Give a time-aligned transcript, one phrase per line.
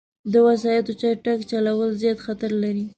[0.31, 2.85] د وسايطو چټک چلول، زیاد خطر لري